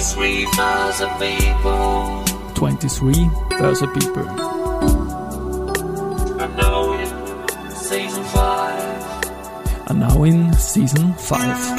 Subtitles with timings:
[0.00, 2.24] 23,000 people.
[2.54, 4.26] 23,000 people.
[6.40, 7.06] And now in
[7.70, 9.90] season 5.
[9.90, 11.76] And now in season 5.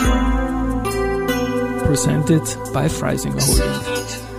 [1.87, 4.30] Presented by Freisinger Holding.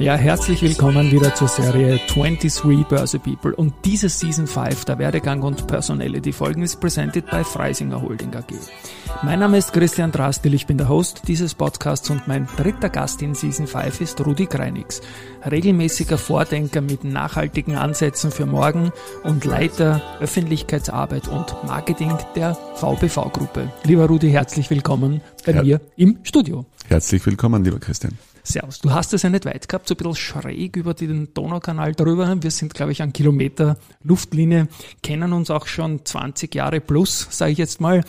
[0.00, 5.42] Ja, herzlich willkommen wieder zur Serie 23 Börse People und diese Season 5 der Werdegang
[5.42, 8.44] und Personality Folgen ist presented by Freisinger Holding AG.
[9.24, 13.22] Mein Name ist Christian Drastil, ich bin der Host dieses Podcasts und mein dritter Gast
[13.22, 15.00] in Season 5 ist Rudi Kreinix,
[15.50, 18.92] regelmäßiger Vordenker mit nachhaltigen Ansätzen für morgen
[19.24, 23.72] und Leiter Öffentlichkeitsarbeit und Marketing der VBV-Gruppe.
[23.82, 25.62] Lieber Rudi, herzlich willkommen bei Ja.
[25.64, 26.66] mir im Studio.
[26.86, 28.16] Herzlich willkommen, lieber Christian.
[28.48, 28.78] Servus.
[28.78, 32.34] Du hast es ja nicht weit gehabt, so ein bisschen schräg über den Donaukanal drüber.
[32.42, 34.68] Wir sind, glaube ich, an Kilometer Luftlinie,
[35.02, 38.04] kennen uns auch schon 20 Jahre plus, sage ich jetzt mal.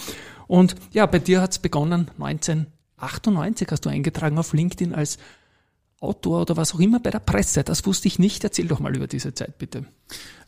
[0.47, 5.17] Und ja, bei dir hat es begonnen, 1998 hast du eingetragen auf LinkedIn als
[5.99, 7.63] Autor oder was auch immer bei der Presse.
[7.63, 8.43] Das wusste ich nicht.
[8.43, 9.85] Erzähl doch mal über diese Zeit, bitte.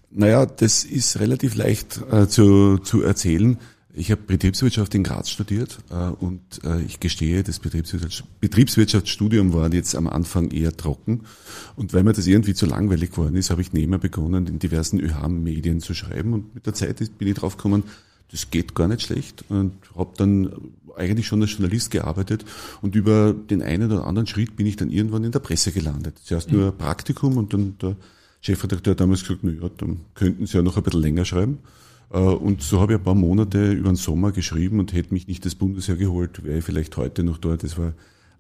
[0.09, 3.57] Naja, das ist relativ leicht äh, zu, zu erzählen.
[3.93, 9.71] Ich habe Betriebswirtschaft in Graz studiert äh, und äh, ich gestehe, das Betriebswirtschafts Betriebswirtschaftsstudium war
[9.73, 11.21] jetzt am Anfang eher trocken.
[11.75, 14.99] Und weil mir das irgendwie zu langweilig geworden ist, habe ich nebenher begonnen, in diversen
[14.99, 16.33] ÖH-Medien zu schreiben.
[16.33, 17.83] Und mit der Zeit bin ich drauf gekommen,
[18.31, 20.49] das geht gar nicht schlecht und habe dann
[20.95, 22.45] eigentlich schon als Journalist gearbeitet
[22.81, 26.17] und über den einen oder anderen Schritt bin ich dann irgendwann in der Presse gelandet.
[26.23, 27.95] Zuerst nur ein Praktikum und dann der
[28.41, 31.59] Chefredakteur hat damals gesagt, na ja, dann könnten Sie ja noch ein bisschen länger schreiben.
[32.11, 35.27] Äh, Und so habe ich ein paar Monate über den Sommer geschrieben und hätte mich
[35.27, 37.63] nicht das Bundesheer geholt, wäre ich vielleicht heute noch dort.
[37.63, 37.93] Das war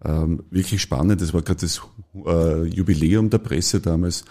[0.03, 1.21] ähm, wirklich spannend.
[1.21, 1.81] Das war gerade das
[2.25, 4.25] äh, Jubiläum der Presse damals.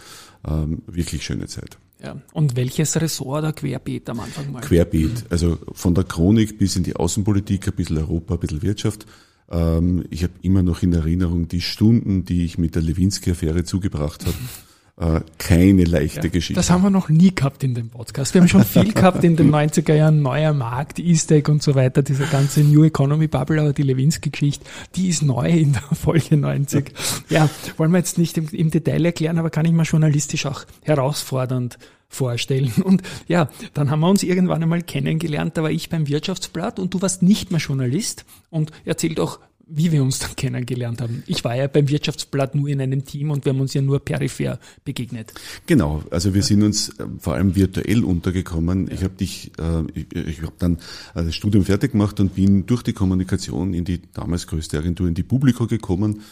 [0.47, 1.79] Ähm, wirklich schöne Zeit.
[2.03, 2.17] Ja.
[2.33, 4.61] Und welches Ressort oder Querbeet am Anfang mal?
[4.61, 9.07] Querbeet, also von der Chronik bis in die Außenpolitik, ein bisschen Europa, ein bisschen Wirtschaft.
[9.51, 14.25] Ähm, ich habe immer noch in Erinnerung die Stunden, die ich mit der Lewinsky-Affäre zugebracht
[14.25, 14.37] habe.
[15.01, 16.55] Äh, keine leichte Geschichte.
[16.55, 18.35] Das haben wir noch nie gehabt in dem Podcast.
[18.35, 22.03] Wir haben schon viel gehabt in den 90er Jahren, neuer Markt, E-Stack und so weiter,
[22.03, 24.67] diese ganze New Economy Bubble, aber die Lewinsky-Geschichte,
[24.97, 26.93] die ist neu in der Folge 90.
[27.31, 30.67] Ja, wollen wir jetzt nicht im, im Detail erklären, aber kann ich mal journalistisch auch
[30.83, 31.79] herausfordernd
[32.11, 32.73] vorstellen.
[32.85, 36.93] Und ja, dann haben wir uns irgendwann einmal kennengelernt, da war ich beim Wirtschaftsblatt und
[36.93, 39.39] du warst nicht mehr Journalist und erzähl doch,
[39.73, 41.23] wie wir uns dann kennengelernt haben.
[41.27, 44.01] Ich war ja beim Wirtschaftsblatt nur in einem Team und wir haben uns ja nur
[44.01, 45.33] peripher begegnet.
[45.67, 48.91] Genau, also wir sind uns äh, vor allem virtuell untergekommen.
[48.91, 50.75] Ich habe dich, äh, ich, ich habe dann
[51.15, 55.09] äh, das Studium fertig gemacht und bin durch die Kommunikation in die damals größte Agentur,
[55.09, 56.23] in die Publico gekommen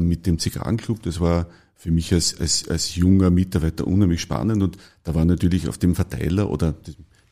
[0.00, 1.02] mit dem Zigarrenclub.
[1.02, 1.46] Das war
[1.76, 5.94] für mich als, als, als junger Mitarbeiter unheimlich spannend und da war natürlich auf dem
[5.94, 6.74] Verteiler oder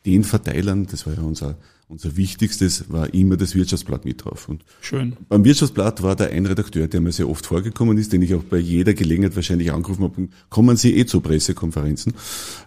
[0.05, 1.57] den Verteilern, das war ja unser
[1.89, 4.49] unser wichtigstes war immer das Wirtschaftsblatt mit drauf.
[4.49, 5.15] Und Schön.
[5.29, 8.43] beim Wirtschaftsblatt war der ein Redakteur, der mir sehr oft vorgekommen ist, den ich auch
[8.43, 12.13] bei jeder Gelegenheit wahrscheinlich angerufen habe, kommen Sie eh zu Pressekonferenzen.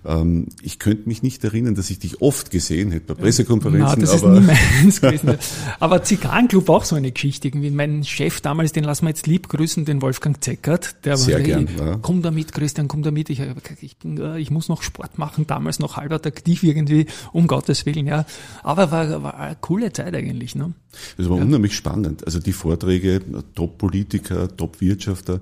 [0.07, 4.01] Ähm, ich könnte mich nicht erinnern, dass ich dich oft gesehen hätte bei Pressekonferenzen.
[4.01, 5.35] Na, das ist aber nie meins gewesen.
[5.81, 7.49] Aber Zigarrenclub auch so eine Geschichte.
[7.49, 11.05] Irgendwie mein Chef damals, den lassen wir jetzt lieb grüßen, den Wolfgang Zeckert.
[11.05, 11.99] Der Sehr war, gern, hey, ja.
[12.01, 13.29] komm da mit, Christian, komm da mit.
[13.29, 13.43] Ich,
[13.83, 17.85] ich, bin, äh, ich muss noch Sport machen, damals noch halbert aktiv irgendwie, um Gottes
[17.85, 18.25] Willen, ja.
[18.63, 20.73] Aber war, war eine coole Zeit eigentlich, ne?
[21.17, 22.25] Das war unheimlich spannend.
[22.25, 23.21] Also die Vorträge,
[23.55, 25.41] Top-Politiker, Top-Wirtschafter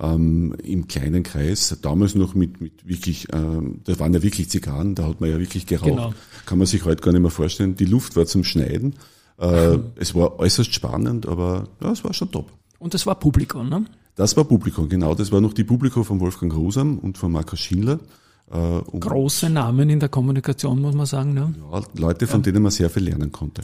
[0.00, 4.94] ähm, im kleinen Kreis, damals noch mit, mit wirklich, ähm, das waren ja wirklich Zigarren,
[4.94, 5.90] da hat man ja wirklich geraucht.
[5.90, 6.14] Genau.
[6.46, 7.74] Kann man sich heute gar nicht mehr vorstellen.
[7.74, 8.94] Die Luft war zum Schneiden.
[9.38, 12.52] Äh, es war äußerst spannend, aber ja, es war schon top.
[12.78, 13.84] Und das war Publikum, ne?
[14.16, 15.14] Das war Publikum, genau.
[15.14, 18.00] Das war noch die Publikum von Wolfgang Grusam und von Markus Schindler.
[18.50, 21.54] Äh, und Große Namen in der Kommunikation, muss man sagen, ne?
[21.72, 23.62] ja, Leute, von denen man sehr viel lernen konnte.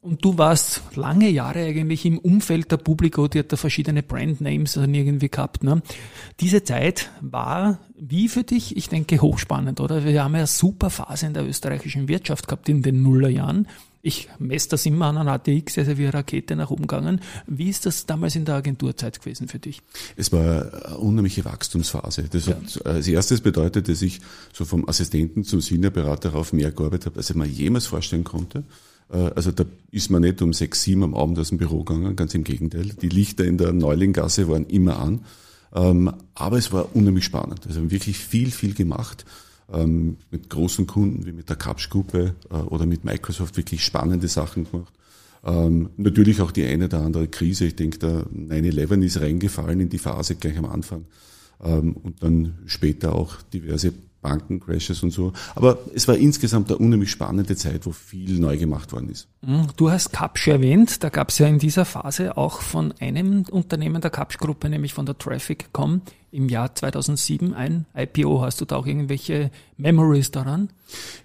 [0.00, 4.72] Und du warst lange Jahre eigentlich im Umfeld der Publico, die hat da verschiedene Brandnames
[4.72, 5.62] dann irgendwie gehabt.
[5.62, 5.80] Ne?
[6.40, 10.04] Diese Zeit war wie für dich, ich denke, hochspannend, oder?
[10.04, 13.68] Wir haben ja eine super Phase in der österreichischen Wirtschaft gehabt in den Nullerjahren.
[14.04, 17.20] Ich messe das immer an an ATX, also wie eine Rakete nach oben gegangen.
[17.46, 19.80] Wie ist das damals in der Agenturzeit gewesen für dich?
[20.16, 22.24] Es war eine unheimliche Wachstumsphase.
[22.24, 24.20] Das hat als erstes bedeutet, dass ich
[24.52, 28.64] so vom Assistenten zum Seniorberater auf mehr gearbeitet habe, als ich mir jemals vorstellen konnte.
[29.12, 32.16] Äh, Also da ist man nicht um sechs, sieben am Abend aus dem Büro gegangen,
[32.16, 32.90] ganz im Gegenteil.
[33.00, 35.24] Die Lichter in der Neulinggasse waren immer an.
[35.74, 37.60] Ähm, Aber es war unheimlich spannend.
[37.66, 39.24] Also wir haben wirklich viel, viel gemacht.
[39.72, 44.70] Ähm, Mit großen Kunden wie mit der Kapsch-Gruppe äh, oder mit Microsoft wirklich spannende Sachen
[44.70, 44.92] gemacht.
[45.44, 47.64] Ähm, natürlich auch die eine oder andere Krise.
[47.66, 51.06] Ich denke, der 9-11 ist reingefallen in die Phase gleich am Anfang.
[51.62, 53.92] ähm, und dann später auch diverse
[54.22, 55.32] Bankencrashes und so.
[55.54, 59.28] Aber es war insgesamt eine unheimlich spannende Zeit, wo viel neu gemacht worden ist.
[59.42, 59.66] Mhm.
[59.76, 64.00] Du hast Kapsch erwähnt, da gab es ja in dieser Phase auch von einem Unternehmen
[64.00, 68.40] der Kapsch-Gruppe, nämlich von der Traffic.com, im Jahr 2007 ein IPO.
[68.40, 70.70] Hast du da auch irgendwelche Memories daran?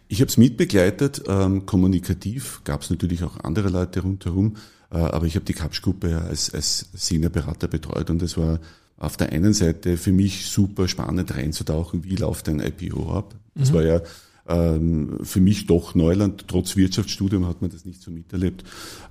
[0.10, 4.58] Ich habe es mitbegleitet, ähm, kommunikativ gab es natürlich auch andere Leute rundherum,
[4.92, 8.60] äh, aber ich habe die Kapsch-Gruppe als, als Senior-Berater betreut und es war
[8.98, 13.36] auf der einen Seite für mich super spannend reinzutauchen, wie läuft ein IPO ab.
[13.56, 13.76] Das mhm.
[13.76, 14.02] war ja
[14.48, 16.46] ähm, für mich doch Neuland.
[16.48, 18.64] Trotz Wirtschaftsstudium hat man das nicht so miterlebt.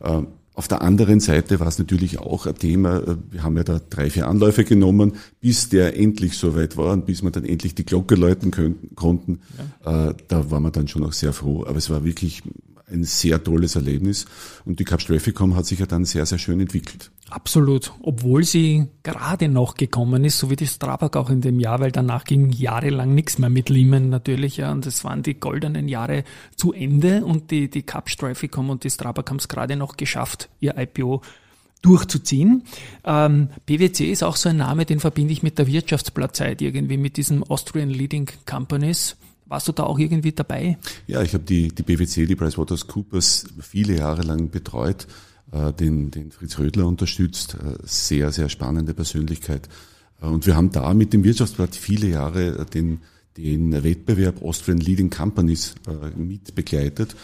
[0.03, 3.62] Ähm, auf der anderen Seite war es natürlich auch ein Thema, äh, wir haben ja
[3.62, 7.75] da drei, vier Anläufe genommen, bis der endlich soweit war und bis wir dann endlich
[7.75, 9.41] die Glocke läuten können, konnten.
[9.85, 10.09] Ja.
[10.09, 11.65] Äh, da war man dann schon auch sehr froh.
[11.67, 12.43] Aber es war wirklich
[12.91, 14.27] ein sehr tolles Erlebnis.
[14.65, 17.11] Und die Capsch Trafficom hat sich ja dann sehr, sehr schön entwickelt.
[17.29, 17.93] Absolut.
[18.03, 21.91] Obwohl sie gerade noch gekommen ist, so wie die Strabag auch in dem Jahr, weil
[21.91, 24.71] danach ging jahrelang nichts mehr mit Lehman natürlich, ja.
[24.71, 26.23] Und es waren die goldenen Jahre
[26.55, 30.49] zu Ende und die, die Capsch Trafficom und die Strabag haben es gerade noch geschafft,
[30.61, 31.23] ihr IPO
[31.82, 32.62] durchzuziehen.
[33.05, 37.17] Ähm, PwC ist auch so ein Name, den verbinde ich mit der Wirtschaftsblattzeit irgendwie, mit
[37.17, 39.17] diesen Austrian Leading Companies.
[39.48, 40.76] Warst du da auch irgendwie dabei?
[41.06, 45.06] Ja, ich habe die, die BWC, die PricewaterhouseCoopers, viele Jahre lang betreut,
[45.52, 49.69] äh, den, den Fritz Rödler unterstützt, äh, sehr, sehr spannende Persönlichkeit.
[50.20, 53.00] Äh, und wir haben da mit dem Wirtschaftsblatt viele Jahre den,
[53.37, 57.14] den Wettbewerb Austrian Leading Companies äh, mit begleitet.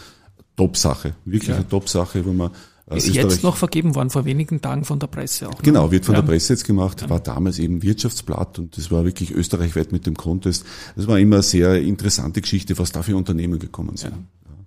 [0.55, 1.55] Top-Sache, wirklich ja.
[1.55, 2.51] eine Top-Sache, wo man
[2.91, 5.53] ist Österreich, jetzt noch vergeben worden, vor wenigen Tagen von der Presse auch.
[5.53, 5.59] Ne?
[5.63, 6.21] Genau, wird von ja.
[6.21, 10.15] der Presse jetzt gemacht, war damals eben Wirtschaftsblatt und das war wirklich österreichweit mit dem
[10.15, 10.65] Contest.
[10.95, 14.13] Das war immer eine sehr interessante Geschichte, was da für Unternehmen gekommen sind.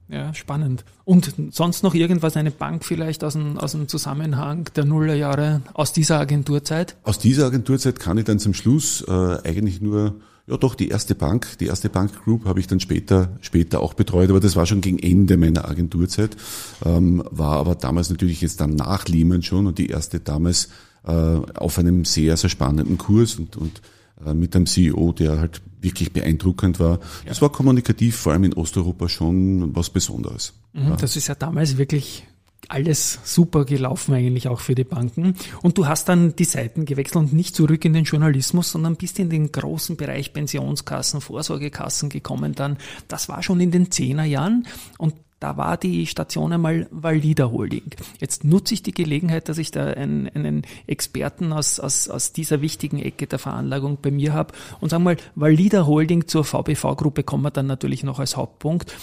[0.08, 0.18] Ja.
[0.18, 0.34] ja.
[0.34, 0.84] spannend.
[1.04, 5.92] Und sonst noch irgendwas, eine Bank vielleicht aus dem, aus dem Zusammenhang der Nullerjahre, aus
[5.92, 6.96] dieser Agenturzeit?
[7.02, 10.14] Aus dieser Agenturzeit kann ich dann zum Schluss äh, eigentlich nur
[10.48, 13.94] ja, doch, die erste Bank, die erste Bank Group habe ich dann später, später auch
[13.94, 16.36] betreut, aber das war schon gegen Ende meiner Agenturzeit,
[16.84, 20.68] ähm, war aber damals natürlich jetzt dann nach Lehman schon und die erste damals
[21.04, 23.82] äh, auf einem sehr, sehr spannenden Kurs und, und
[24.24, 26.98] äh, mit einem CEO, der halt wirklich beeindruckend war.
[27.00, 27.28] Ja.
[27.28, 30.54] Das war kommunikativ, vor allem in Osteuropa schon was Besonderes.
[30.72, 30.96] Mhm, ja.
[30.96, 32.24] Das ist ja damals wirklich
[32.68, 35.36] alles super gelaufen eigentlich auch für die Banken.
[35.62, 39.18] Und du hast dann die Seiten gewechselt und nicht zurück in den Journalismus, sondern bist
[39.18, 42.78] in den großen Bereich Pensionskassen, Vorsorgekassen gekommen dann.
[43.08, 44.66] Das war schon in den Zehnerjahren
[44.98, 47.90] und da war die Station einmal Valida Holding.
[48.20, 52.62] Jetzt nutze ich die Gelegenheit, dass ich da einen, einen Experten aus, aus, aus dieser
[52.62, 57.42] wichtigen Ecke der Veranlagung bei mir habe und sag mal, Valida Holding zur VBV-Gruppe kommen
[57.44, 58.96] wir dann natürlich noch als Hauptpunkt.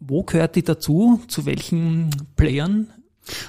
[0.00, 1.20] Wo gehört die dazu?
[1.28, 2.88] Zu welchen Playern?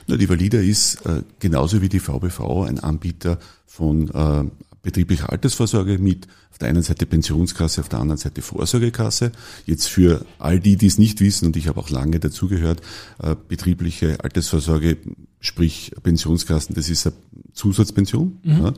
[0.08, 4.44] Na, die Valida ist äh, genauso wie die VBV ein Anbieter von äh,
[4.82, 9.32] betrieblicher Altersvorsorge mit auf der einen Seite Pensionskasse, auf der anderen Seite Vorsorgekasse.
[9.66, 12.82] Jetzt für all die, die es nicht wissen, und ich habe auch lange dazugehört,
[13.22, 14.98] äh, betriebliche Altersvorsorge,
[15.40, 17.16] sprich Pensionskassen, das ist eine
[17.54, 18.52] Zusatzpension, mhm.
[18.52, 18.74] ja,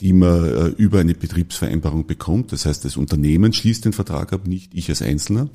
[0.00, 2.52] die man äh, über eine Betriebsvereinbarung bekommt.
[2.52, 5.48] Das heißt, das Unternehmen schließt den Vertrag ab, nicht ich als Einzelner.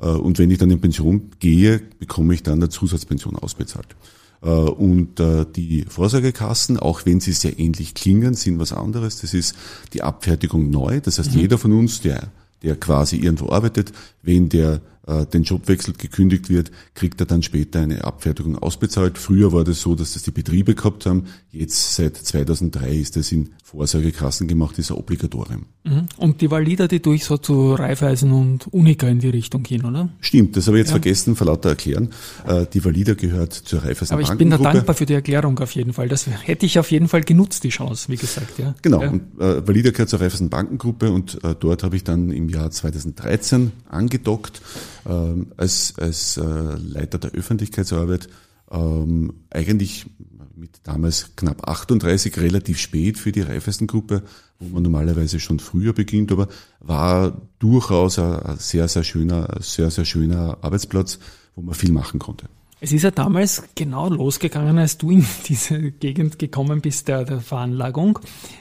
[0.00, 3.96] Äh, und wenn ich dann in Pension gehe, bekomme ich dann eine Zusatzpension ausbezahlt.
[4.42, 9.20] Äh, und äh, die Vorsorgekassen, auch wenn sie sehr ähnlich klingen, sind was anderes.
[9.20, 9.54] Das ist
[9.92, 11.00] die Abfertigung neu.
[11.00, 11.40] Das heißt, mhm.
[11.40, 12.28] jeder von uns, der,
[12.62, 13.92] der quasi irgendwo arbeitet,
[14.22, 19.16] wenn der den Job wechselt, gekündigt wird, kriegt er dann später eine Abfertigung ausbezahlt.
[19.18, 21.24] Früher war das so, dass das die Betriebe gehabt haben.
[21.50, 25.66] Jetzt seit 2003 ist das in Vorsorgekassen gemacht, ist ein Obligatorium.
[25.84, 26.06] Mhm.
[26.16, 30.08] Und die Valida, die durch so zu Raiffeisen und Unica in die Richtung gehen, oder?
[30.20, 30.94] Stimmt, das habe ich jetzt ja.
[30.94, 32.08] vergessen, vor lauter erklären.
[32.46, 35.72] Äh, die Valida gehört zur Raiffeisen Aber ich bin da dankbar für die Erklärung auf
[35.72, 36.08] jeden Fall.
[36.08, 38.58] Das hätte ich auf jeden Fall genutzt, die Chance, wie gesagt.
[38.58, 38.74] Ja.
[38.80, 39.10] Genau, ja.
[39.10, 42.70] und äh, Valida gehört zur Raiffeisen Bankengruppe und äh, dort habe ich dann im Jahr
[42.70, 44.62] 2013 angedockt
[45.08, 48.28] ähm, als, als äh, Leiter der Öffentlichkeitsarbeit
[48.70, 50.06] ähm, eigentlich
[50.54, 54.22] mit damals knapp 38 relativ spät für die Raiffeisen-Gruppe,
[54.58, 56.48] wo man normalerweise schon früher beginnt, aber
[56.80, 61.18] war durchaus ein sehr, sehr schöner, sehr, sehr schöner Arbeitsplatz,
[61.54, 62.46] wo man viel machen konnte.
[62.80, 67.40] Es ist ja damals genau losgegangen, als du in diese Gegend gekommen bist, der, der
[67.40, 68.20] Veranlagung,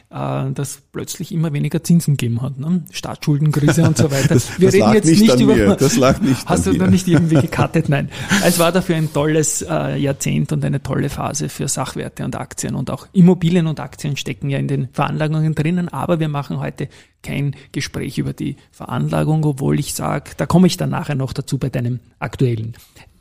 [0.10, 2.58] äh, dass plötzlich immer weniger Zinsen gegeben hat.
[2.58, 2.84] Ne?
[2.92, 4.30] Staatsschuldenkrise und so weiter.
[4.30, 5.56] Das, Wir das reden jetzt nicht, nicht über.
[5.56, 5.76] Mir.
[5.76, 7.90] Das lag nicht Hast du da nicht irgendwie gekattet?
[7.90, 8.10] Nein.
[8.44, 12.74] Es war dafür ein tolles äh, Jahrzehnt und eine tolle Phase für Sachwerte und Aktien.
[12.74, 15.90] Und auch Immobilien und Aktien stecken ja in den Veranlagungen drinnen.
[15.90, 16.90] Aber wir machen heute
[17.22, 21.60] kein Gespräch über die Veranlagung, obwohl ich sage, da komme ich dann nachher noch dazu
[21.60, 22.74] bei deinem aktuellen.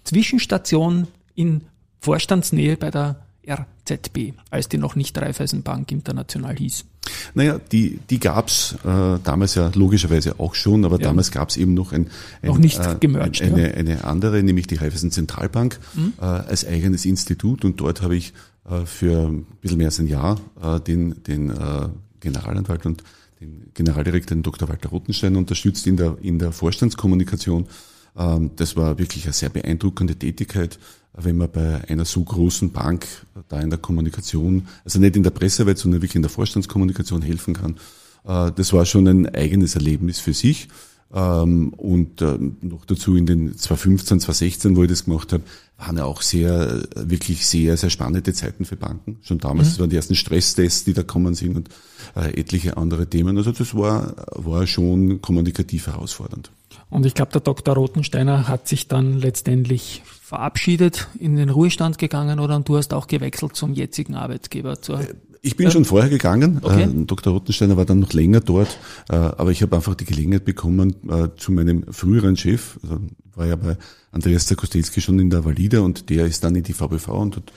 [0.07, 1.63] Zwischenstation in
[2.01, 6.85] Vorstandsnähe bei der RZB, als die noch nicht Raiffeisenbank International hieß?
[7.35, 11.07] Naja, die, die gab's äh, damals ja logischerweise auch schon, aber ja.
[11.07, 12.09] damals gab's eben noch ein,
[12.43, 13.75] ein noch nicht äh, gemerged, eine, ja.
[13.75, 16.15] eine andere, nämlich die Raiffeisen Zentralbank mhm.
[16.21, 18.33] äh, als eigenes Institut und dort habe ich
[18.69, 21.89] äh, für ein bisschen mehr als ein Jahr äh, den, den äh,
[22.21, 23.05] Generalanwalt und
[23.41, 24.69] den Generaldirektor Dr.
[24.69, 27.67] Walter Rothenstein unterstützt in der, in der Vorstandskommunikation.
[28.17, 30.79] Ähm, das war wirklich eine sehr beeindruckende Tätigkeit
[31.17, 33.07] wenn man bei einer so großen Bank
[33.49, 37.55] da in der Kommunikation, also nicht in der Pressearbeit, sondern wirklich in der Vorstandskommunikation helfen
[37.55, 37.77] kann.
[38.25, 40.69] Äh, das war schon ein eigenes Erlebnis für sich.
[41.15, 45.45] Ähm, und äh, noch dazu in den 2015, 2016, wo ich das gemacht habe,
[45.79, 49.19] waren ja auch sehr, wirklich sehr, sehr spannende Zeiten für Banken.
[49.23, 49.81] Schon damals mhm.
[49.81, 51.69] waren die ersten Stresstests, die da kommen sind und
[52.17, 53.39] äh, etliche andere Themen.
[53.39, 56.51] Also das war, war schon kommunikativ herausfordernd.
[56.90, 57.75] Und ich glaube, der Dr.
[57.75, 63.06] Rotensteiner hat sich dann letztendlich verabschiedet, in den Ruhestand gegangen oder und du hast auch
[63.06, 64.80] gewechselt zum jetzigen Arbeitgeber?
[64.83, 66.59] Zur äh, ich bin schon vorher gegangen.
[66.62, 66.83] Okay.
[66.83, 67.33] Äh, Dr.
[67.33, 68.78] Rottensteiner war dann noch länger dort,
[69.09, 70.97] äh, aber ich habe einfach die Gelegenheit bekommen,
[71.37, 72.99] zu meinem früheren Chef, also
[73.35, 73.76] war ja bei
[74.11, 77.52] Andreas Zakostelski schon in der Valida und der ist dann in die VBV und hat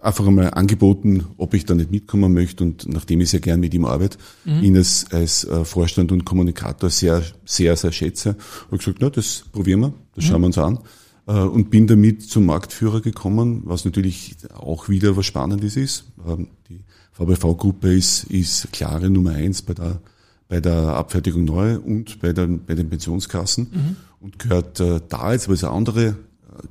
[0.00, 3.74] einfach einmal angeboten, ob ich da nicht mitkommen möchte und nachdem ich sehr gern mit
[3.74, 4.62] ihm arbeite, mhm.
[4.62, 9.80] ihn als, als Vorstand und Kommunikator sehr, sehr, sehr schätze, habe gesagt, na, das probieren
[9.80, 10.78] wir, das schauen wir uns an.
[11.26, 16.04] Äh, und bin damit zum Marktführer gekommen, was natürlich auch wieder was Spannendes ist.
[16.26, 16.80] Ähm, die
[17.12, 20.00] VBV-Gruppe ist, ist klare Nummer eins bei der,
[20.48, 23.96] bei der Abfertigung neu und bei, der, bei den Pensionskassen mhm.
[24.20, 26.14] und gehört äh, da jetzt, aber ist eine andere, äh,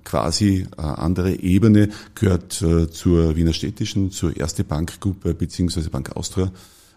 [0.04, 6.52] quasi eine andere Ebene, gehört zur Wiener Städtischen, zur Erste Bankgruppe beziehungsweise Bank Austria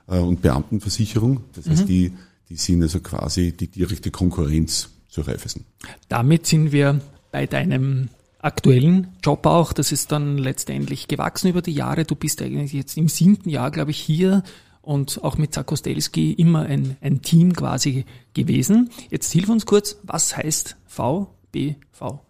[0.06, 1.44] und Beamtenversicherung.
[1.54, 1.86] Das heißt, mhm.
[1.86, 2.12] die,
[2.48, 5.64] die sind also quasi die direkte Konkurrenz zur Raiffeisen.
[6.08, 7.00] Damit sind wir
[7.30, 8.08] bei deinem
[8.44, 9.72] aktuellen Job auch.
[9.72, 12.04] Das ist dann letztendlich gewachsen über die Jahre.
[12.04, 14.42] Du bist eigentlich jetzt im siebten Jahr, glaube ich, hier
[14.82, 18.90] und auch mit Zakostelski immer ein, ein Team quasi gewesen.
[19.10, 22.20] Jetzt hilf uns kurz, was heißt VBV?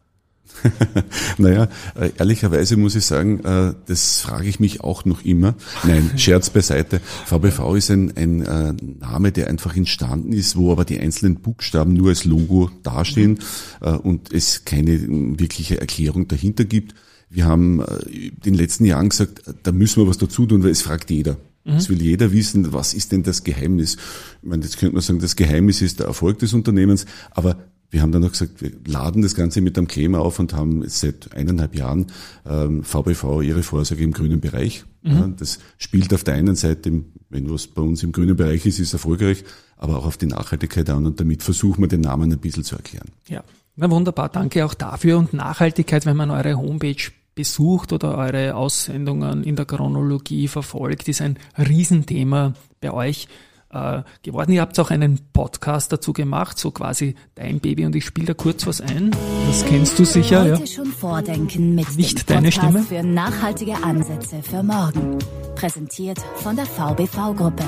[1.39, 5.55] naja, äh, ehrlicherweise muss ich sagen, äh, das frage ich mich auch noch immer.
[5.85, 7.01] Nein, Scherz beiseite.
[7.27, 11.93] VBV ist ein, ein äh, Name, der einfach entstanden ist, wo aber die einzelnen Buchstaben
[11.93, 13.39] nur als Logo dastehen
[13.81, 15.01] und es keine
[15.39, 16.95] wirkliche Erklärung dahinter gibt.
[17.29, 20.83] Wir haben in den letzten Jahren gesagt, da müssen wir was dazu tun, weil es
[20.83, 21.37] fragt jeder.
[21.65, 23.97] Es will jeder wissen, was ist denn das Geheimnis?
[24.43, 27.57] Ich meine, jetzt könnte man sagen, das Geheimnis ist der Erfolg des Unternehmens, aber
[27.95, 30.83] wir haben dann noch gesagt, wir laden das Ganze mit einem Claim auf und haben
[30.89, 32.07] seit eineinhalb Jahren
[32.45, 34.85] ähm, VBV ihre Vorsorge im grünen Bereich.
[35.03, 35.13] Mhm.
[35.13, 38.81] Ja, das spielt auf der einen Seite, wenn was bei uns im grünen Bereich ist,
[38.81, 39.45] ist erfolgreich,
[39.77, 42.75] aber auch auf die Nachhaltigkeit an und damit versuchen wir den Namen ein bisschen zu
[42.75, 43.11] erklären.
[43.29, 43.45] Ja,
[43.77, 49.45] na wunderbar, danke auch dafür und Nachhaltigkeit, wenn man eure Homepage besucht oder eure Aussendungen
[49.45, 53.29] in der Chronologie verfolgt, ist ein Riesenthema bei euch
[53.75, 54.52] äh, geworden.
[54.52, 58.35] Ihr habt auch einen Podcast dazu gemacht, so quasi dein Baby und ich spiele da
[58.35, 59.11] kurz was ein.
[59.47, 60.66] Das kennst du sicher, Heute ja.
[60.66, 65.19] schon vordenken mit Nicht dem deine Stimme für nachhaltige Ansätze für morgen.
[65.57, 67.64] Präsentiert von der VBV Gruppe.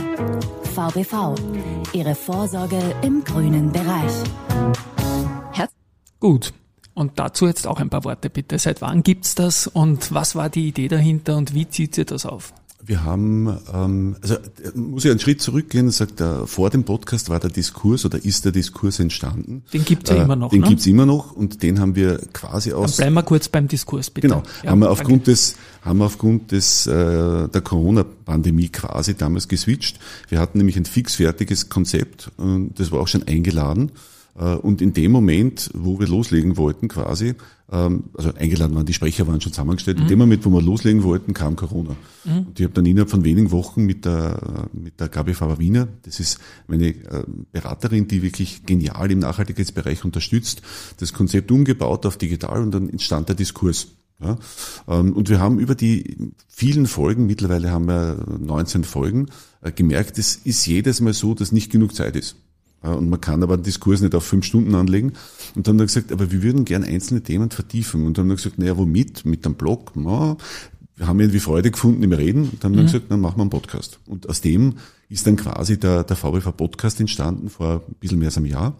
[0.75, 1.34] VBV.
[1.92, 4.12] Ihre Vorsorge im grünen Bereich.
[5.52, 5.72] Herz
[6.20, 6.52] Gut.
[6.94, 8.58] Und dazu jetzt auch ein paar Worte bitte.
[8.58, 12.25] Seit wann gibt's das und was war die Idee dahinter und wie zieht ihr das
[12.25, 12.54] auf?
[12.87, 14.37] Wir haben, ähm, also
[14.76, 18.45] muss ich einen Schritt zurückgehen, sagt er, vor dem Podcast war der Diskurs oder ist
[18.45, 19.64] der Diskurs entstanden.
[19.73, 20.50] Den gibt's ja äh, immer noch.
[20.50, 20.69] Den ne?
[20.69, 22.93] gibt's immer noch und den haben wir quasi aus.
[22.93, 24.28] Dann bleiben wir kurz beim Diskurs, bitte.
[24.28, 25.33] Genau, ja, haben wir aufgrund danke.
[25.33, 29.99] des, haben wir aufgrund des äh, der Corona-Pandemie quasi damals geswitcht.
[30.28, 33.90] Wir hatten nämlich ein fixfertiges Konzept und das war auch schon eingeladen.
[34.38, 37.35] Äh, und in dem Moment, wo wir loslegen wollten quasi,
[37.71, 40.05] ähm, also eingeladen waren, die Sprecher waren schon zusammengestellt, mhm.
[40.05, 41.97] in dem Moment, wo wir loslegen wollten, kam Corona.
[42.25, 42.38] Mhm.
[42.38, 46.21] Und ich habe dann innerhalb von wenigen Wochen mit der, mit der Gabi Faber-Wiener, das
[46.21, 50.62] ist meine äh, Beraterin, die wirklich genial im Nachhaltigkeitsbereich unterstützt,
[50.99, 53.88] das Konzept umgebaut auf digital und dann entstand der Diskurs.
[54.19, 54.38] Ja,
[54.88, 59.26] ähm, und wir haben über die vielen Folgen, mittlerweile haben wir 19 Folgen,
[59.61, 62.37] äh, gemerkt, es ist jedes Mal so, dass nicht genug Zeit ist.
[62.95, 65.12] Und man kann aber einen Diskurs nicht auf fünf Stunden anlegen.
[65.55, 68.07] Und dann haben wir gesagt, aber wir würden gern einzelne Themen vertiefen.
[68.07, 69.25] Und dann haben wir gesagt, naja, womit?
[69.25, 69.93] Mit einem Blog?
[69.95, 70.37] Na,
[70.97, 72.45] wir haben irgendwie Freude gefunden im Reden.
[72.45, 72.87] Und dann haben wir mhm.
[72.87, 74.00] gesagt, dann machen wir einen Podcast.
[74.07, 74.75] Und aus dem
[75.09, 78.78] ist dann quasi der, der VBV Podcast entstanden vor ein bisschen mehr als einem Jahr.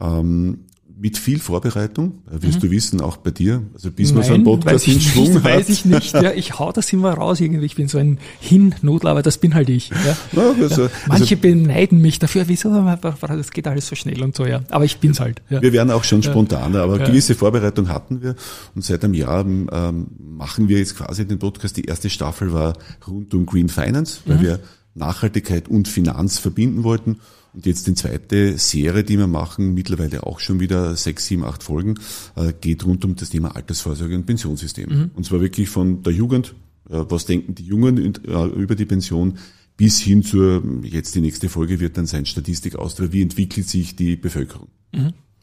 [0.00, 0.60] Ähm,
[1.00, 3.62] mit viel Vorbereitung, äh, wirst du wissen, auch bei dir.
[3.72, 5.44] Also bis man so einen Podcast in Schwung nicht, hat.
[5.44, 6.12] weiß ich nicht.
[6.12, 7.64] Ja, ich hau das immer raus irgendwie.
[7.64, 9.88] Ich bin so ein Hinnudler, aber das bin halt ich.
[9.88, 9.96] Ja.
[10.40, 14.60] Ja, also, Manche beneiden mich dafür, wieso, das geht alles so schnell und so, ja.
[14.68, 15.40] Aber ich bin's halt.
[15.48, 15.62] Ja.
[15.62, 17.06] Wir werden auch schon spontaner, aber Ja.
[17.06, 18.34] gewisse Vorbereitung hatten wir.
[18.74, 21.76] Und seit einem Jahr ähm, machen wir jetzt quasi den Podcast.
[21.78, 22.74] Die erste Staffel war
[23.08, 24.30] rund um Green Finance, Mhm.
[24.30, 24.60] weil wir
[24.94, 27.20] Nachhaltigkeit und Finanz verbinden wollten.
[27.52, 31.62] Und jetzt die zweite Serie, die wir machen, mittlerweile auch schon wieder sechs, sieben, acht
[31.62, 31.94] Folgen,
[32.36, 34.88] äh, geht rund um das Thema Altersvorsorge und Pensionssystem.
[34.88, 35.10] Mhm.
[35.14, 36.54] Und zwar wirklich von der Jugend,
[36.88, 39.38] äh, was denken die Jungen äh, über die Pension,
[39.76, 43.96] bis hin zur, jetzt die nächste Folge wird dann sein Statistik Austria, wie entwickelt sich
[43.96, 44.68] die Bevölkerung.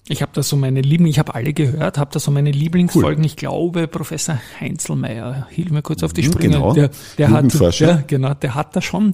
[0.08, 3.24] Ich habe da so meine Liebling, ich habe alle gehört, habe da so meine Lieblingsfolgen.
[3.24, 6.54] Ich glaube, Professor Heinzelmeier, hilf mir kurz auf die Mhm, Sprünge.
[6.54, 6.74] genau.
[6.74, 9.14] Der, der hat, ja, genau, der hat da schon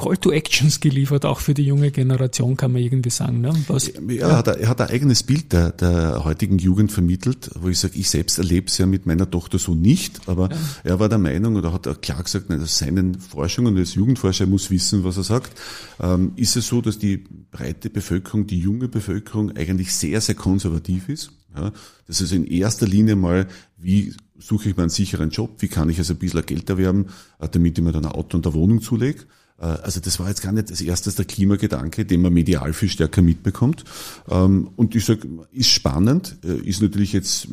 [0.00, 3.40] Call to Actions geliefert, auch für die junge Generation, kann man irgendwie sagen.
[3.40, 3.52] Ne?
[3.66, 7.50] Was, Ja, er hat, ein- er hat ein eigenes Bild der, der heutigen Jugend vermittelt,
[7.60, 10.50] wo ich sage, ich selbst erlebe es ja mit meiner Tochter so nicht, aber
[10.84, 14.48] er war der Meinung oder hat klar gesagt, nein, aus seinen Forschungen, als Jugendforscher er
[14.48, 15.58] muss wissen, was er sagt,
[16.00, 21.08] ähm, ist es so, dass die breite Bevölkerung, die junge Bevölkerung eigentlich sehr, sehr konservativ
[21.08, 21.32] ist.
[21.56, 21.72] Ja,
[22.06, 25.88] das ist in erster Linie mal, wie suche ich mir einen sicheren Job, wie kann
[25.90, 27.06] ich also ein bisschen Geld erwerben,
[27.40, 29.24] äh, damit ich mir dann ein Auto und eine Wohnung zulege.
[29.58, 32.88] Äh, Also das war jetzt gar nicht als erstes der Klimagedanke, den man medial viel
[32.88, 33.84] stärker mitbekommt.
[34.30, 37.48] Ähm, Und ich sage, ist spannend, äh, ist natürlich jetzt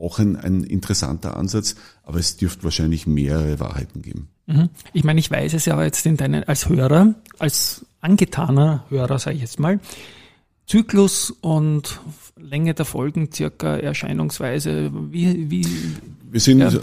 [0.00, 4.28] auch ein, ein interessanter Ansatz, aber es dürfte wahrscheinlich mehrere Wahrheiten geben.
[4.46, 4.68] Mhm.
[4.92, 9.36] Ich meine, ich weiß es ja jetzt in deinen, als Hörer, als angetaner Hörer, sage
[9.36, 9.80] ich jetzt mal,
[10.66, 12.00] Zyklus und
[12.36, 15.66] Länge der Folgen, circa Erscheinungsweise, wie, wie,
[16.30, 16.68] Wir sind, Ja.
[16.68, 16.78] äh,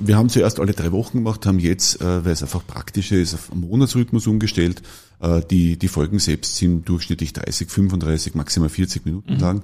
[0.00, 3.34] wir haben zuerst alle drei Wochen gemacht, haben jetzt, äh, weil es einfach praktischer ist,
[3.34, 4.82] auf Monatsrhythmus umgestellt.
[5.20, 9.62] Äh, Die, die Folgen selbst sind durchschnittlich 30, 35, maximal 40 Minuten lang.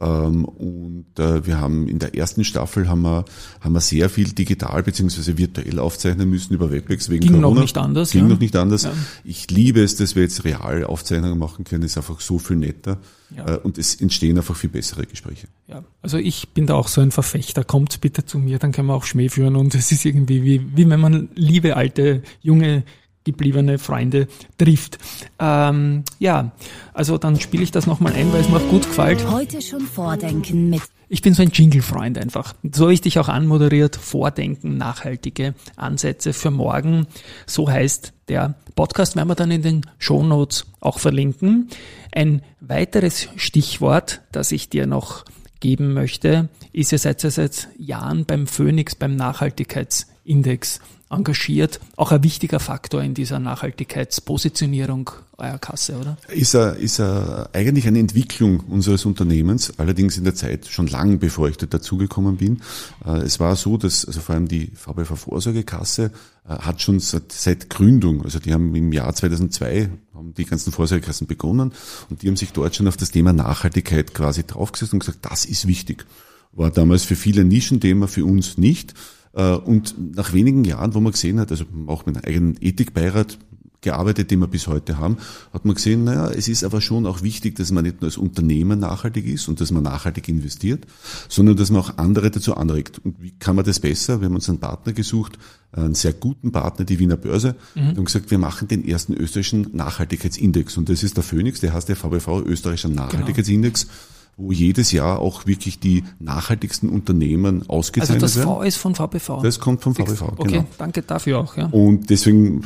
[0.00, 3.24] Ähm, Und äh, wir haben in der ersten Staffel haben wir,
[3.60, 7.60] haben wir sehr viel digital beziehungsweise virtuell aufzeichnen müssen über WebEx wegen Ging noch Corona.
[7.62, 8.28] nicht anders, Ging ja.
[8.28, 8.84] noch nicht anders.
[8.84, 8.92] Ja.
[9.24, 11.84] Ich liebe es, dass wir jetzt real Aufzeichnungen machen können.
[11.84, 12.98] ist einfach so viel netter.
[13.36, 13.54] Ja.
[13.54, 15.46] Äh, Und es entstehen einfach viel bessere Gespräche.
[15.68, 17.64] Ja, also ich bin da auch so ein Verfechter.
[17.64, 20.76] Kommt bitte zu mir, dann können wir auch Schmäh führen und es ist irgendwie wie,
[20.76, 22.82] wie wenn man liebe, alte, junge,
[23.24, 24.98] gebliebene Freunde trifft.
[25.38, 26.52] Ähm, ja,
[26.92, 29.30] also dann spiele ich das nochmal ein, weil es mir auch gut gefällt.
[29.30, 32.54] Heute schon vordenken mit Ich bin so ein Jingle-Freund einfach.
[32.72, 33.96] So habe ich dich auch anmoderiert.
[33.96, 37.06] Vordenken, nachhaltige Ansätze für morgen.
[37.46, 41.68] So heißt der Podcast, werden wir dann in den Shownotes auch verlinken.
[42.12, 45.24] Ein weiteres Stichwort, das ich dir noch
[45.60, 50.80] geben möchte, ist, ja seit Jahren beim Phoenix, beim Nachhaltigkeitsindex
[51.12, 51.80] engagiert.
[51.96, 56.16] Auch ein wichtiger Faktor in dieser Nachhaltigkeitspositionierung eurer Kasse, oder?
[56.28, 61.18] Ist, er, ist er eigentlich eine Entwicklung unseres Unternehmens, allerdings in der Zeit schon lang,
[61.18, 62.62] bevor ich da dazugekommen bin.
[63.04, 66.12] Äh, Es war so, dass also vor allem die VBV Vorsorgekasse
[66.48, 70.72] äh, hat schon seit, seit Gründung, also die haben im Jahr 2002 haben die ganzen
[70.72, 71.72] Vorsorgekassen begonnen
[72.08, 75.44] und die haben sich dort schon auf das Thema Nachhaltigkeit quasi draufgesetzt und gesagt, das
[75.44, 76.06] ist wichtig.
[76.52, 78.94] War damals für viele Nischenthema, für uns nicht.
[79.34, 83.38] Äh, Und nach wenigen Jahren, wo man gesehen hat, also auch mit einem eigenen Ethikbeirat
[83.82, 85.18] gearbeitet, den wir bis heute haben,
[85.52, 88.16] hat man gesehen, naja, es ist aber schon auch wichtig, dass man nicht nur als
[88.16, 90.86] Unternehmer nachhaltig ist und dass man nachhaltig investiert,
[91.28, 93.00] sondern dass man auch andere dazu anregt.
[93.04, 94.20] Und wie kann man das besser?
[94.20, 95.38] Wir haben uns einen Partner gesucht,
[95.72, 99.68] einen sehr guten Partner, die Wiener Börse, und haben gesagt, wir machen den ersten österreichischen
[99.72, 100.76] Nachhaltigkeitsindex.
[100.76, 103.88] Und das ist der Phoenix, der heißt der VBV Österreichischer Nachhaltigkeitsindex,
[104.36, 108.48] wo jedes Jahr auch wirklich die nachhaltigsten Unternehmen Also ausgezeichnet das werden.
[108.48, 109.42] V ist von VBV.
[109.42, 110.64] Das kommt vom VBV, Okay, genau.
[110.78, 111.56] danke dafür auch.
[111.56, 111.66] Ja.
[111.66, 112.62] Und deswegen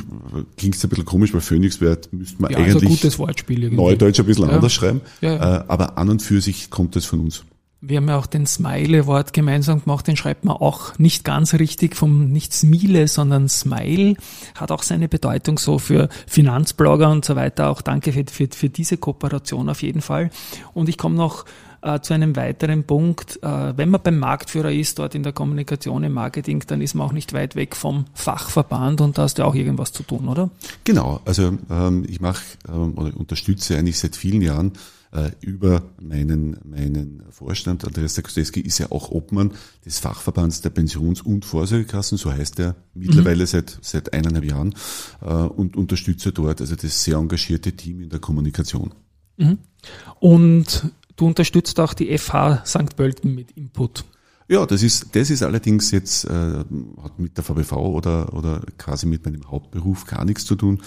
[0.57, 3.63] klingt es ein bisschen komisch, weil Phoenix wird, müsste man Ja, also eigentlich gutes Wortspiel
[3.63, 3.75] irgendwie.
[3.83, 4.55] Neudeutsch ein bisschen Ja.
[4.55, 5.01] anders schreiben.
[5.21, 5.55] Ja, ja.
[5.57, 7.43] Äh, aber an und für sich kommt das von uns.
[7.79, 11.95] Wir haben ja auch den Smile-Wort gemeinsam gemacht, den schreibt man auch nicht ganz richtig
[11.95, 14.15] vom nicht Smile, sondern Smile.
[14.55, 17.69] Hat auch seine Bedeutung so für Finanzblogger und so weiter.
[17.69, 20.31] Auch danke für, für, für diese Kooperation auf jeden Fall.
[20.73, 21.45] Und ich komme noch
[21.83, 23.37] äh, zu einem weiteren Punkt.
[23.43, 27.05] Äh, wenn man beim Marktführer ist, dort in der Kommunikation, im Marketing, dann ist man
[27.05, 30.49] auch nicht weit weg vom Fachverband und da hast du auch irgendwas zu tun, oder?
[30.83, 34.73] Genau, also ähm, ich mache ähm, oder unterstütze eigentlich seit vielen Jahren
[35.41, 39.53] über meinen, meinen Vorstand, Andreas Dakosteski ist ja auch Obmann
[39.85, 44.75] des Fachverbands der Pensions- und Vorsorgekassen, so heißt er mittlerweile seit, seit eineinhalb Jahren,
[45.21, 48.93] äh, und unterstütze dort also das sehr engagierte Team in der Kommunikation.
[50.19, 52.95] Und du unterstützt auch die FH St.
[52.95, 54.05] Pölten mit Input.
[54.49, 56.63] Ja, das ist, das ist allerdings jetzt, äh,
[57.01, 60.81] hat mit der VBV oder, oder quasi mit meinem Hauptberuf gar nichts zu tun,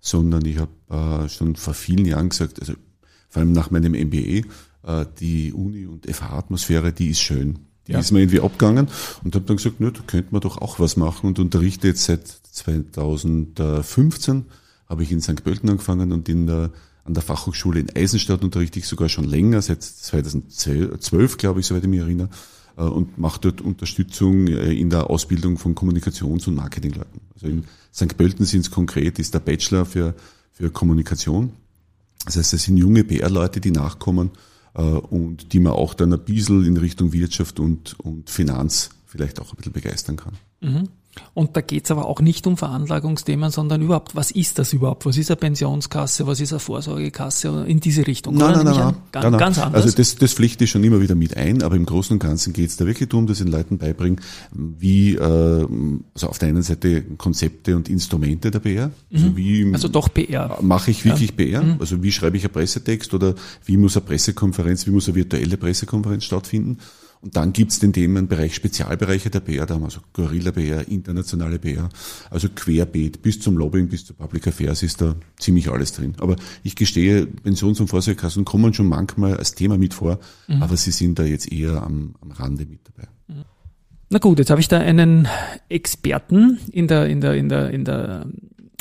[0.00, 2.72] sondern ich habe äh, schon vor vielen Jahren gesagt, also
[3.32, 4.42] vor allem nach meinem MBA,
[4.84, 7.60] äh, die Uni- und FH-Atmosphäre, die ist schön.
[7.86, 7.98] Die Ja.
[7.98, 8.88] ist mir irgendwie abgegangen
[9.24, 12.04] und habe dann gesagt, nö, da könnte man doch auch was machen und unterrichte jetzt
[12.04, 14.44] seit 2015,
[14.88, 15.42] habe ich in St.
[15.42, 16.70] Pölten angefangen und in der,
[17.04, 21.82] an der Fachhochschule in Eisenstadt unterrichte ich sogar schon länger, seit 2012, glaube ich, soweit
[21.82, 22.28] ich mich erinnere,
[22.76, 27.20] äh, und mache dort Unterstützung äh, in der Ausbildung von Kommunikations- und Marketingleuten.
[27.34, 27.64] Also in
[27.94, 28.16] St.
[28.16, 30.14] Pölten sind es konkret, ist der Bachelor für,
[30.52, 31.50] für Kommunikation.
[32.24, 34.30] Das heißt, es sind junge PR-Leute, die nachkommen
[34.74, 39.40] äh, und die man auch dann ein bisschen in Richtung Wirtschaft und, und Finanz vielleicht
[39.40, 40.34] auch ein bisschen begeistern kann.
[41.34, 45.04] Und da geht's aber auch nicht um Veranlagungsthemen, sondern überhaupt, was ist das überhaupt?
[45.04, 46.26] Was ist eine Pensionskasse?
[46.26, 47.64] Was ist eine Vorsorgekasse?
[47.66, 48.36] In diese Richtung.
[48.36, 48.56] oder?
[48.56, 48.96] Nehme ich an?
[49.12, 49.38] Ga- Nein, nein.
[49.40, 49.82] Ganz anders.
[49.84, 52.52] Also das, das pflichte ich schon immer wieder mit ein, aber im Großen und Ganzen
[52.54, 54.16] geht es da wirklich darum, dass ich den Leuten beibringe,
[54.52, 55.66] wie, äh,
[56.14, 60.58] also auf der einen Seite Konzepte und Instrumente der PR, also wie also doch PR.
[60.62, 61.76] mache ich wirklich PR, Mhm.
[61.78, 63.34] also wie schreibe ich einen Pressetext oder
[63.66, 66.78] wie muss eine Pressekonferenz, wie muss eine virtuelle Pressekonferenz stattfinden.
[67.22, 71.88] Und dann gibt's den Themenbereich Spezialbereiche der PR, da haben wir so Gorilla-PR, internationale PR,
[72.30, 76.14] also querbeet, bis zum Lobbying, bis zu Public Affairs ist da ziemlich alles drin.
[76.18, 80.64] Aber ich gestehe, Pensions- und Vorsorgekassen kommen schon manchmal als Thema mit vor, Mhm.
[80.64, 83.08] aber sie sind da jetzt eher am, am Rande mit dabei.
[84.10, 85.26] Na gut, jetzt habe ich da einen
[85.70, 88.26] Experten in der, in der, in der, in der,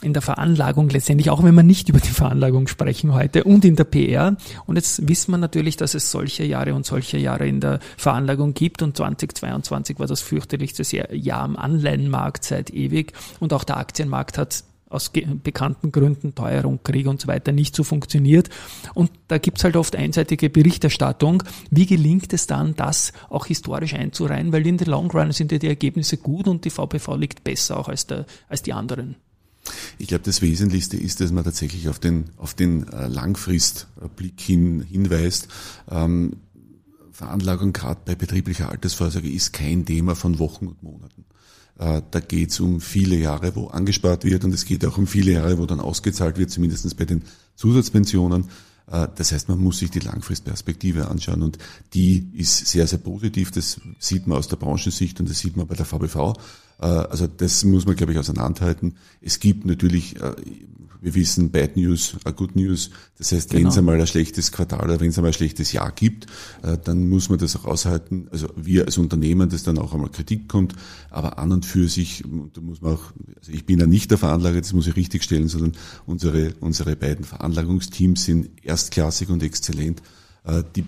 [0.02, 3.76] in der Veranlagung letztendlich, auch wenn wir nicht über die Veranlagung sprechen heute und in
[3.76, 4.36] der PR.
[4.66, 8.54] Und jetzt wissen wir natürlich, dass es solche Jahre und solche Jahre in der Veranlagung
[8.54, 10.84] gibt und 2022 war das fürchterlichste
[11.16, 17.08] Jahr am Anleihenmarkt seit ewig und auch der Aktienmarkt hat aus bekannten Gründen, Teuerung, Krieg
[17.08, 18.50] und so weiter, nicht so funktioniert.
[18.94, 21.44] Und da gibt's halt oft einseitige Berichterstattung.
[21.70, 24.52] Wie gelingt es dann, das auch historisch einzureihen?
[24.52, 27.78] Weil in the long run sind ja die Ergebnisse gut und die VPV liegt besser
[27.78, 29.16] auch als, der, als die anderen.
[30.00, 34.82] Ich glaube, das Wesentlichste ist, dass man tatsächlich auf den, auf den äh, Langfristblick hin,
[34.82, 35.48] hinweist.
[35.90, 36.38] Ähm,
[37.12, 41.26] Veranlagung gerade bei betrieblicher Altersvorsorge ist kein Thema von Wochen und Monaten.
[41.78, 45.06] Äh, Da geht es um viele Jahre, wo angespart wird und es geht auch um
[45.08, 47.24] viele Jahre, wo dann ausgezahlt wird, zumindest bei den
[47.56, 48.46] Zusatzpensionen.
[48.88, 51.60] Äh, Das heißt, man muss sich die Langfristperspektive anschauen und
[51.94, 53.52] die ist sehr, sehr positiv.
[53.52, 56.34] Das sieht man aus der Branchensicht und das sieht man bei der VBV.
[56.82, 58.96] Äh, Also das muss man, glaube ich, auseinanderhalten.
[59.22, 60.34] Es gibt natürlich, äh,
[61.04, 62.92] wir wissen, Bad News, a Good News.
[63.18, 63.70] Das heißt, wenn Genau.
[63.72, 66.28] es einmal ein schlechtes Quartal oder wenn es einmal ein schlechtes Jahr gibt,
[66.62, 68.28] äh, dann muss man das auch aushalten.
[68.32, 70.76] Also wir als Unternehmen, dass dann auch einmal Kritik kommt.
[71.10, 74.20] Aber an und für sich, da muss man auch, also ich bin ja nicht der
[74.20, 75.72] Veranlager, das muss ich richtig stellen, sondern
[76.06, 80.02] unsere, unsere beiden Veranlagungsteams sind erstklassig und exzellent.
[80.44, 80.86] Äh, Die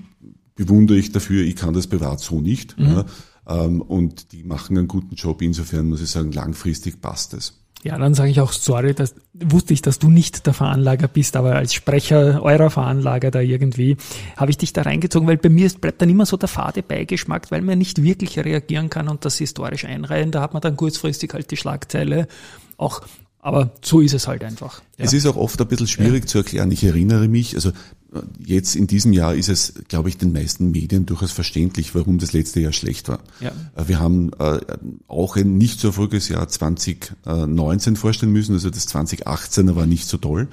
[0.55, 2.75] bewundere ich dafür, ich kann das privat so nicht.
[2.77, 3.05] Ja, ähm,
[3.45, 5.41] und die machen einen guten Job.
[5.41, 7.59] Insofern muss ich sagen, langfristig passt es.
[7.83, 11.35] Ja, dann sage ich auch sorry, das wusste ich, dass du nicht der Veranlager bist,
[11.35, 13.97] aber als Sprecher eurer Veranlager da irgendwie
[14.37, 16.81] habe ich dich da reingezogen, weil bei mir ist, bleibt dann immer so der fade
[16.81, 20.31] Beigeschmack, weil man nicht wirklich reagieren kann und das historisch einreihen.
[20.31, 22.29] Da hat man dann kurzfristig halt die Schlagzeile
[22.77, 23.01] auch,
[23.39, 24.81] aber so ist es halt einfach.
[24.97, 25.03] Ja.
[25.03, 26.71] Es ist auch oft ein bisschen schwierig zu erklären.
[26.71, 27.73] Ich erinnere mich, also
[28.45, 32.33] jetzt in diesem Jahr ist es, glaube ich, den meisten Medien durchaus verständlich, warum das
[32.33, 33.19] letzte Jahr schlecht war.
[33.39, 33.49] Ja.
[33.75, 34.59] Äh, Wir haben äh,
[35.07, 40.17] auch ein nicht so erfolgreiches Jahr 2019 vorstellen müssen, also das 2018er war nicht so
[40.17, 40.47] toll.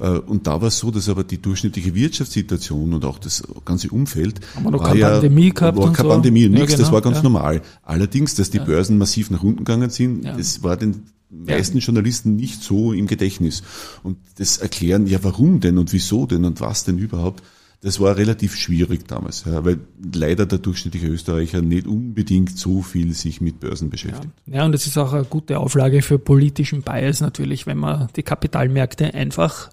[0.00, 0.04] Mhm.
[0.06, 3.88] Äh, Und da war es so, dass aber die durchschnittliche Wirtschaftssituation und auch das ganze
[3.90, 6.14] Umfeld Haben wir noch war keine ja, Pandemie gehabt war und keine so?
[6.14, 7.22] Pandemie, Ja, nichts, das genau, war ganz ja.
[7.22, 7.62] normal.
[7.82, 10.36] Allerdings, dass die Börsen massiv nach unten gegangen sind, Ja.
[10.36, 11.02] das war den
[11.44, 13.62] meisten Journalisten nicht so im Gedächtnis.
[14.02, 17.42] Und das Erklären, ja warum denn und wieso denn und was denn überhaupt,
[17.84, 19.78] das war relativ schwierig damals, ja, weil
[20.14, 24.32] leider der durchschnittliche Österreicher nicht unbedingt so viel sich mit Börsen beschäftigt.
[24.46, 28.22] Ja, und es ist auch eine gute Auflage für politischen Bias natürlich, wenn man die
[28.22, 29.68] Kapitalmärkte einfach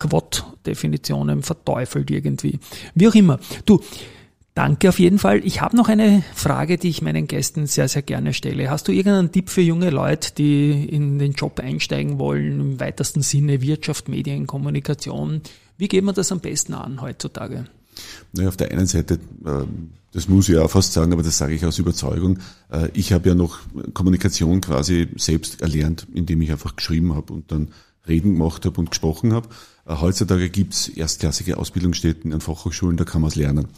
[0.00, 2.58] Quot-Definitionen verteufelt irgendwie.
[2.96, 3.38] Wie auch immer.
[3.64, 3.80] Du,
[4.54, 5.44] danke auf jeden Fall.
[5.44, 8.70] Ich habe noch eine Frage, die ich meinen Gästen sehr, sehr gerne stelle.
[8.70, 13.22] Hast du irgendeinen Tipp für junge Leute, die in den Job einsteigen wollen, im weitesten
[13.22, 15.42] Sinne Wirtschaft, Medien, Kommunikation?
[15.78, 17.66] Wie geht man das am besten an heutzutage?
[18.32, 21.54] Naja, auf der einen Seite, ähm, das muss ich auch fast sagen, aber das sage
[21.54, 22.38] ich aus Überzeugung,
[22.70, 23.58] äh, ich habe ja noch
[23.94, 27.68] Kommunikation quasi selbst erlernt, indem ich einfach geschrieben habe und dann
[28.06, 29.48] Reden gemacht habe und gesprochen habe.
[29.86, 33.68] Äh, Heutzutage gibt's erstklassige Ausbildungsstätten an Fachhochschulen, da kann man es lernen.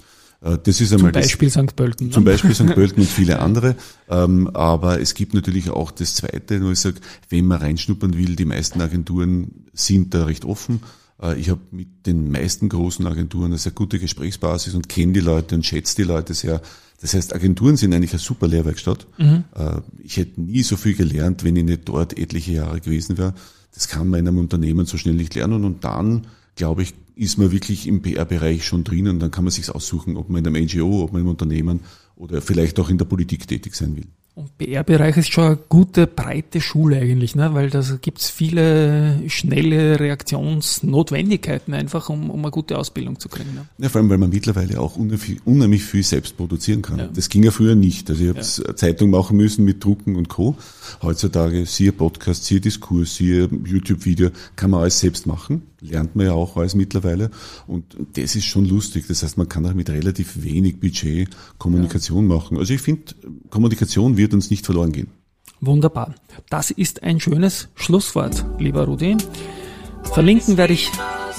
[0.44, 1.74] Äh, Das ist einmal Zum das, Beispiel St.
[1.76, 2.06] Pölten.
[2.08, 2.12] ne?
[2.12, 2.66] Zum Beispiel St.
[2.74, 3.74] Pölten und viele andere.
[4.08, 6.96] Ähm, aber es gibt natürlich auch das Zweite, wo ich sage,
[7.30, 10.80] wenn man reinschnuppern will, die meisten Agenturen sind da recht offen.
[11.20, 15.20] Äh, ich habe mit den meisten großen Agenturen eine sehr gute Gesprächsbasis und kenne die
[15.20, 16.60] Leute und schätze die Leute sehr.
[17.00, 19.06] Das heißt, Agenturen sind eigentlich eine super Lehrwerkstatt.
[19.18, 23.34] Äh, Ich hätte nie so viel gelernt, wenn ich nicht dort etliche Jahre gewesen wäre.
[23.74, 26.26] Das kann man in einem Unternehmen so schnell nicht lernen und dann
[26.56, 29.18] glaube ich, ist man wirklich im PR-Bereich schon drinnen.
[29.20, 31.80] Dann kann man sich aussuchen, ob man in einem NGO, ob man im Unternehmen
[32.16, 34.06] oder vielleicht auch in der Politik tätig sein will.
[34.36, 37.54] Und PR-Bereich ist schon eine gute, breite Schule eigentlich, ne?
[37.54, 43.54] weil da gibt's viele schnelle Reaktionsnotwendigkeiten einfach, um, um eine gute Ausbildung zu kriegen.
[43.54, 43.66] Ne?
[43.78, 46.98] Ja, vor allem, weil man mittlerweile auch unheimlich viel selbst produzieren kann.
[46.98, 47.06] Ja.
[47.06, 48.10] Das ging ja früher nicht.
[48.10, 48.74] Also ich habe ja.
[48.74, 50.56] Zeitung machen müssen mit Drucken und Co.
[51.00, 55.62] Heutzutage siehe Podcast, siehe Diskurs, siehe YouTube-Video, kann man alles selbst machen.
[55.88, 57.30] Lernt man ja auch alles mittlerweile.
[57.66, 59.06] Und das ist schon lustig.
[59.06, 62.36] Das heißt, man kann auch mit relativ wenig Budget Kommunikation ja.
[62.36, 62.58] machen.
[62.58, 63.14] Also ich finde,
[63.50, 65.08] Kommunikation wird uns nicht verloren gehen.
[65.60, 66.14] Wunderbar.
[66.50, 69.16] Das ist ein schönes Schlusswort, lieber Rudi.
[70.12, 70.90] Verlinken werde ich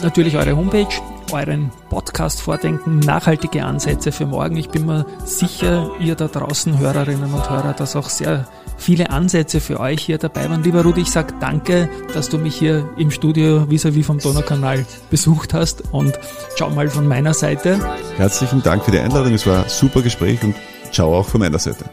[0.01, 0.87] natürlich eure Homepage,
[1.31, 4.57] euren Podcast vordenken, nachhaltige Ansätze für morgen.
[4.57, 9.59] Ich bin mir sicher, ihr da draußen, Hörerinnen und Hörer, dass auch sehr viele Ansätze
[9.59, 10.63] für euch hier dabei waren.
[10.63, 14.85] Lieber Rudi, ich sage danke, dass du mich hier im Studio vis-à-vis -vis vom Donaukanal
[15.09, 16.17] besucht hast und
[16.55, 17.79] ciao mal von meiner Seite.
[18.17, 20.55] Herzlichen Dank für die Einladung, es war ein super Gespräch und
[20.91, 21.85] ciao auch von meiner Seite.